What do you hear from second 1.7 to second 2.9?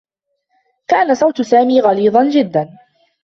غليظا جدّا.